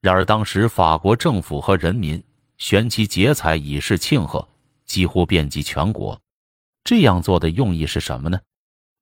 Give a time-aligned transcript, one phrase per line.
[0.00, 2.22] 然而当时法国政府和人民
[2.58, 4.48] 悬旗结彩以示庆贺，
[4.84, 6.18] 几乎遍及全国。
[6.84, 8.40] 这样做的用意是什么呢？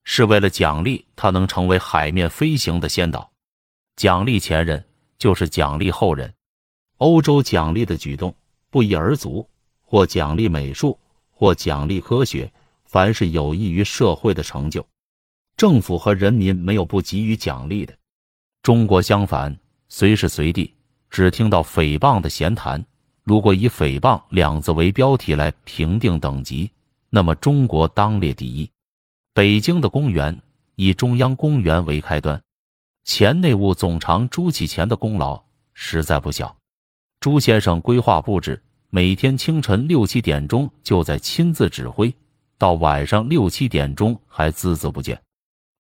[0.04, 3.30] 是为了奖励他能成为海面飞行的先导，
[3.95, 4.84] 奖励前人
[5.19, 6.32] 就是奖励后人。
[6.96, 8.34] 欧洲奖励的举动
[8.70, 9.48] 不一而足，
[9.84, 10.98] 或奖励美术，
[11.30, 12.50] 或奖励科学，
[12.86, 14.84] 凡是有益于社会的成就，
[15.56, 17.96] 政府和人民没有不给予奖励的。
[18.62, 19.56] 中国相反，
[19.88, 20.74] 随时随地
[21.11, 22.85] 只听到诽谤的闲谈。
[23.25, 26.71] 如果以“诽谤”两字为标题来评定等级，
[27.11, 28.71] 那么中国当列第一。
[29.34, 30.40] 北京的公园
[30.76, 32.41] 以中央公园为开端，
[33.05, 35.42] 前内务总长朱启前的功劳
[35.75, 36.56] 实在不小。
[37.20, 42.14] 朱先生规划布置，每天清晨六七点钟就在亲自指挥，
[42.56, 45.19] 到晚上六七点钟还孜孜不倦。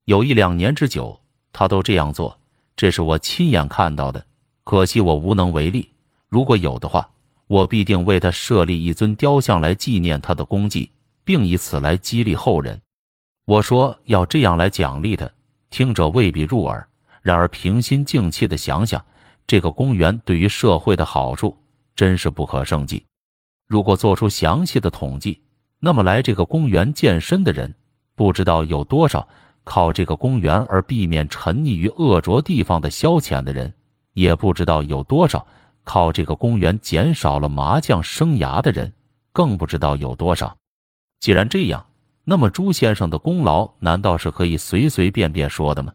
[0.04, 1.18] 有一两年之久，
[1.52, 2.38] 他都这样做，
[2.76, 4.26] 这是我亲眼看到的。
[4.68, 5.90] 可惜我无能为力。
[6.28, 7.08] 如果有的话，
[7.46, 10.92] 我必定为他设立一尊雕像来纪念他的功绩，
[11.24, 12.78] 并以此来激励后人。
[13.46, 15.26] 我说要这样来奖励他，
[15.70, 16.86] 听者未必入耳。
[17.22, 19.02] 然而平心静气的想想。
[19.46, 21.56] 这个公园对于社会的好处
[21.96, 23.02] 真是不可胜计。
[23.66, 25.40] 如果做出详细的统计，
[25.80, 27.74] 那么来这个公园健身的人
[28.14, 29.26] 不知道有多少；
[29.64, 33.72] 靠这个公园而避免沉溺于恶浊地方的消遣的人
[34.18, 35.46] 也不知道有多少；
[35.84, 38.92] 靠这个公园减少了麻将生涯的人
[39.32, 40.56] 更不知道有多少。
[41.20, 41.86] 既然这样，
[42.24, 45.92] 那么朱先生的功劳难道是可以随随便便说的吗？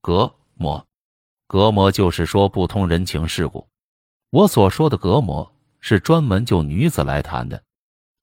[0.00, 0.86] 隔膜。
[1.46, 3.66] 隔膜就是说不通人情世故。
[4.30, 7.62] 我所说的隔膜是专门就女子来谈的。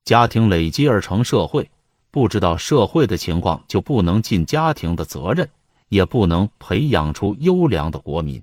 [0.03, 1.69] 家庭累积而成社会，
[2.09, 5.47] 不知道社会的情况，就不能尽家庭的责任，
[5.89, 8.41] 也不能培养出优良的国民。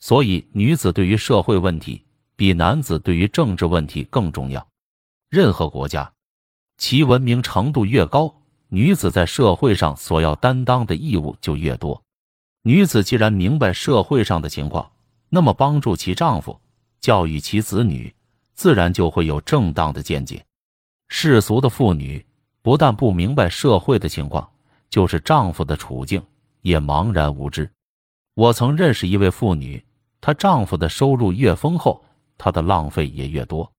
[0.00, 2.04] 所以，女子对于社会问题
[2.36, 4.66] 比男子对于政治问题更重要。
[5.28, 6.12] 任何国家，
[6.76, 12.02] 其文明程度越高，女子在社会上所要担当的义务就越多。
[12.62, 14.90] 女子既然明白社会上的情况，
[15.28, 16.60] 那么帮助其丈夫、
[17.00, 18.14] 教育其子女，
[18.54, 20.44] 自然就会有正当的见解。
[21.08, 22.24] 世俗的妇女
[22.62, 24.48] 不但不明白社会的情况，
[24.90, 26.22] 就是丈夫的处境
[26.62, 27.70] 也茫然无知。
[28.34, 29.82] 我曾认识一位妇女，
[30.20, 32.04] 她丈夫的收入越丰厚，
[32.36, 33.70] 她的浪费也越多。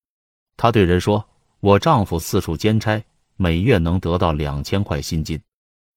[0.58, 1.28] 她对人说
[1.60, 3.04] ：“我丈夫四处兼差，
[3.36, 5.42] 每月能得到两千块薪金。”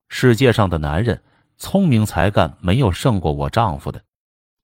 [0.08, 1.22] 世界上的男人。
[1.58, 4.02] 聪明才干没有胜过我丈夫的，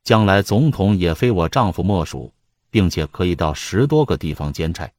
[0.02, 2.32] 将来总统也非我丈夫莫属，
[2.70, 4.90] 并且可以到十多个地方兼差，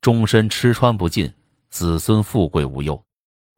[0.00, 1.32] 终身吃穿不尽，
[1.68, 3.02] 子孙富贵无忧。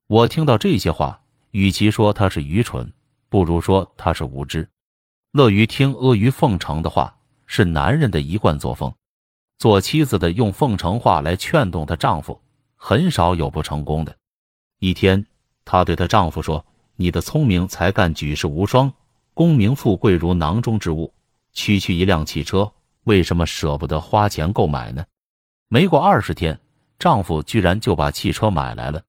[0.06, 1.20] 我听到这些话，
[1.50, 2.90] 与其说他是愚蠢，
[3.28, 4.66] 不如说他是无知。
[5.34, 8.94] 乐于听阿谀奉承的话是男人的一贯作风，
[9.58, 12.40] 做妻子的用奉承话来劝动她丈夫，
[12.76, 14.16] 很少有不成功的。
[14.78, 15.26] 一天，
[15.64, 16.64] 她对她丈夫说。
[16.94, 18.92] 你的聪明才干举世无双，
[19.34, 21.12] 功名富贵如囊中之物。
[21.52, 22.72] 区区一辆汽车，
[23.02, 25.04] 为什么舍不得花钱购买呢？
[25.66, 26.56] 没过二十天，
[27.00, 29.02] 丈夫居然就把汽车买来了。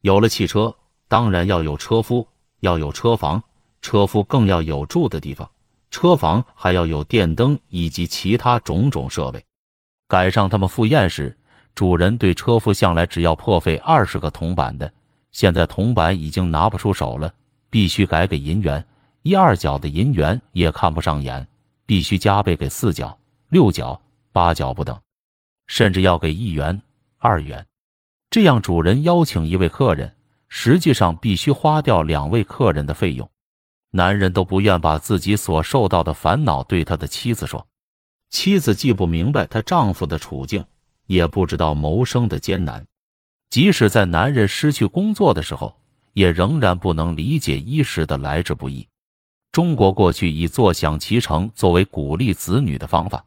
[0.00, 0.74] 有了汽车，
[1.06, 2.26] 当然要有车夫，
[2.58, 3.40] 要有车房，
[3.80, 5.48] 车夫更要有住的地方，
[5.90, 9.44] 车房还要有电灯以及其他种种设备。
[10.08, 11.36] 赶上他们赴宴时，
[11.74, 14.92] 主人对车夫向来只要破费二十个铜板的。
[15.32, 17.32] 现在铜板已经拿不出手了，
[17.70, 18.84] 必须改给银元，
[19.22, 21.46] 一二角的银元也看不上眼，
[21.86, 23.16] 必须加倍给四角、
[23.48, 24.00] 六角、
[24.32, 24.98] 八角不等，
[25.68, 26.82] 甚至要给一元、
[27.18, 27.64] 二元。
[28.28, 30.14] 这样主人邀请一位客人，
[30.48, 33.30] 实际上必须花掉两位客人的费用。
[33.90, 37.66] 男人都不愿把自己所受到的烦恼对他的妻子说，
[38.30, 40.64] 妻子既不明白她丈夫的处境，
[41.06, 42.86] 也不知道谋生的艰难。
[43.50, 45.76] 即使在男人失去工作的时候，
[46.12, 48.86] 也仍然不能理解衣食的来之不易。
[49.50, 53.24] 中国过去以坐享其成作为鼓励子女的方法。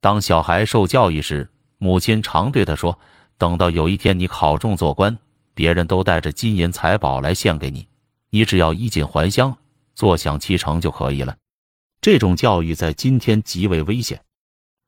[0.00, 1.48] 当小孩受教育时，
[1.78, 2.98] 母亲常对他说
[3.38, 5.16] ：“等到有一天你考中做官，
[5.54, 7.86] 别人都带着金银财宝来献给你，
[8.30, 9.56] 你只要衣锦还乡，
[9.94, 11.36] 坐享其成就可以了。”
[12.00, 14.20] 这种教育在今天极为危险，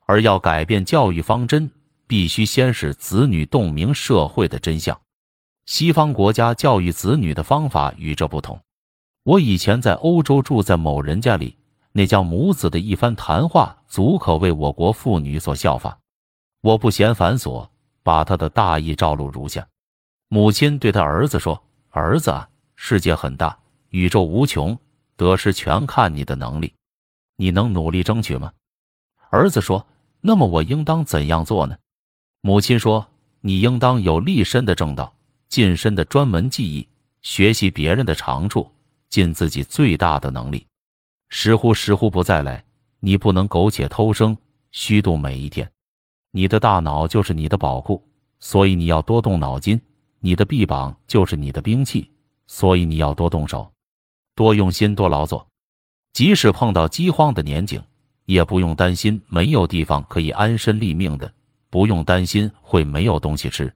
[0.06, 1.71] 而要改变教育方针。
[2.06, 5.01] 必须先使子女洞明社会的真相。
[5.65, 8.61] 西方国家教育子女的方法与这不同。
[9.23, 11.56] 我以前在欧洲住在某人家里，
[11.93, 15.99] 那家母子的一番谈话，足可为我国妇女所效法。
[16.61, 17.67] 我不嫌繁琐，
[18.03, 19.67] 把他的大意照录如下：
[20.29, 22.47] 母亲对他儿子说：“儿子啊，
[22.77, 23.59] 世界很大，
[23.89, 24.79] 宇宙无穷，
[25.16, 26.72] 得失全看你的能力。
[27.37, 28.52] 你能努力争取吗？”
[29.31, 29.87] 儿子说
[30.20, 31.76] ：“那么我应当怎样做呢？”
[32.43, 33.06] 母亲说
[33.40, 35.14] ：“你应当有立身的正道，
[35.49, 36.88] 近身的专门技艺，
[37.22, 38.70] 学习别人的长处，
[39.08, 40.66] 尽自己最大的能力。
[41.31, 42.64] 时乎时乎不再来，
[43.00, 44.37] 你不能苟且偷生，
[44.70, 45.69] 虚度每一天。
[46.31, 48.02] 你的大脑就是你的宝库，
[48.38, 49.78] 所以你要多动脑筋；
[50.20, 52.10] 你的臂膀就是你的兵器，
[52.46, 53.72] 所以你要多动手，
[54.34, 55.46] 多用心，多劳作。
[56.12, 57.82] 即使碰到饥荒的年景。”
[58.26, 61.31] 也不用担心没有地方可以安身立命的，
[61.69, 63.70] 不用担心会没有东西吃。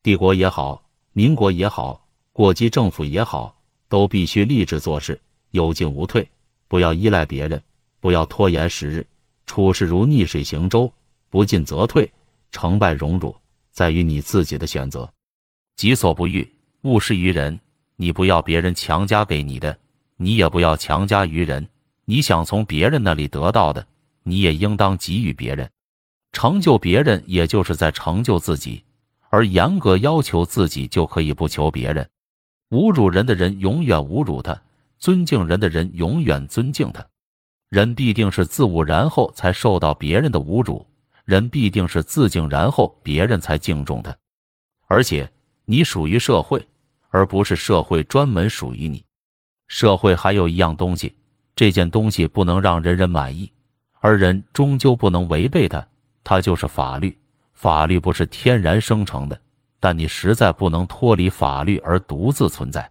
[0.00, 0.80] 帝国也好，
[1.12, 5.20] 民国也好，过激政府也好，都必须立志做事，
[5.50, 6.30] 有进无退，
[6.68, 7.60] 不要依赖别人，
[7.98, 9.04] 不要拖延时日。
[9.44, 10.92] 处事如逆水行舟，
[11.28, 12.08] 不进则退，
[12.52, 13.34] 成败荣辱
[13.72, 15.12] 在于你自己的选择。
[15.74, 16.48] 己所不欲，
[16.82, 17.58] 勿施于人。
[17.96, 19.76] 你不要别人强加给你的，
[20.22, 21.66] 你也不要强加于人。
[22.04, 23.86] 你想从别人那里得到的，
[24.22, 25.70] 你也应当给予别人。
[26.32, 28.84] 成就别人，也就是在成就自己；
[29.30, 32.06] 而严格要求自己，就可以不求别人。
[32.68, 34.60] 侮辱人的人永远侮辱他，
[34.98, 37.02] 尊敬人的人永远尊敬他。
[37.70, 40.84] 人必定是自侮，然后才受到别人的侮辱；
[41.24, 44.14] 人必定是自敬，然后别人才敬重他。
[44.86, 45.30] 而且，
[45.64, 46.68] 你属于社会，
[47.08, 49.02] 而不是社会专门属于你。
[49.70, 51.14] 社会还有一样东西。
[51.54, 53.50] 这件东西不能让人人满意，
[54.00, 55.86] 而人终究不能违背它。
[56.24, 57.16] 它就是法律。
[57.52, 59.40] 法律不是天然生成的，
[59.78, 62.90] 但你实在不能脱离法律而独自存在。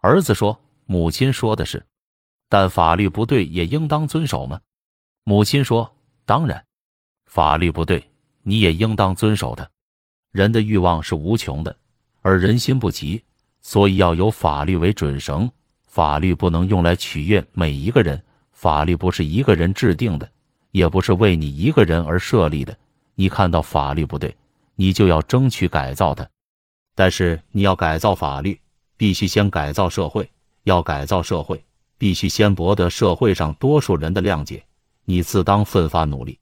[0.00, 1.84] 儿子说：“母亲说的是，
[2.48, 4.58] 但法律不对也应当遵守吗？”
[5.24, 5.94] 母亲说
[6.24, 6.64] ：“当然，
[7.26, 8.02] 法律不对，
[8.42, 9.68] 你也应当遵守它。
[10.32, 11.76] 人的欲望是无穷的，
[12.22, 13.22] 而人心不齐，
[13.60, 15.50] 所以要有法律为准绳。”
[15.88, 20.30] 法律不能用来取悦每一个人，法律不是一个人制定的，
[20.70, 22.76] 也不是为你一个人而设立的。
[23.14, 24.36] 你看到法律不对，
[24.76, 26.28] 你就要争取改造它。
[26.94, 28.60] 但是你要改造法律，
[28.96, 30.30] 必须先改造社会。
[30.64, 31.64] 要改造社会，
[31.96, 34.62] 必须先博得社会上多数人的谅解。
[35.04, 36.38] 你自当奋发努力。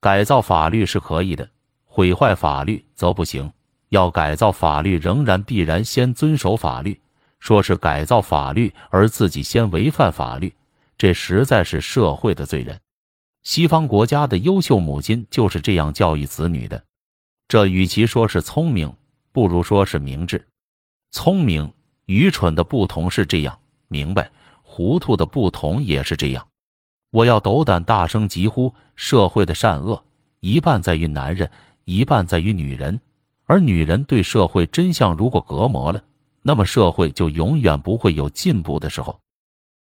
[0.00, 1.48] 改造法律是可以的，
[1.84, 3.52] 毁坏法律则不行。
[3.88, 7.00] 要改造法律，仍然必然先遵守法律。
[7.46, 10.52] 说是改造法律，而自己先违反法律，
[10.98, 12.80] 这实在是社会的罪人。
[13.44, 16.82] 西方国家的优秀母亲就是这样教育子女的。
[17.46, 18.92] 这与其说是聪明，
[19.30, 20.44] 不如说是明智。
[21.12, 21.72] 聪明、
[22.06, 23.56] 愚蠢的不同是这样，
[23.86, 24.28] 明白、
[24.62, 26.44] 糊涂的不同也是这样。
[27.12, 30.02] 我要斗胆大声疾呼：社会的善恶
[30.40, 31.48] 一半在于男人，
[31.84, 33.00] 一半在于女人，
[33.44, 36.02] 而女人对社会真相如果隔膜了。
[36.46, 39.18] 那么社会就永远不会有进步的时候。